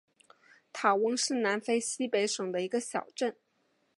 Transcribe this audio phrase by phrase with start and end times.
[0.73, 3.37] 塔翁是南非西北省的一个小镇。